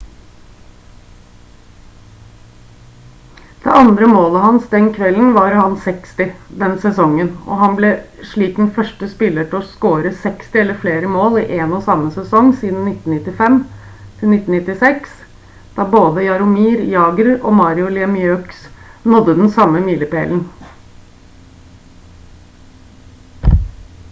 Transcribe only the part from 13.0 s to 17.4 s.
1995-96 da både jaromir jagr